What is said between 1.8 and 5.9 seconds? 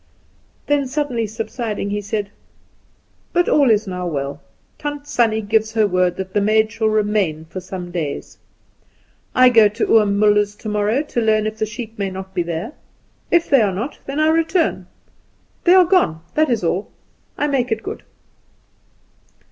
he said, "But all is now well; Tant Sannie gives her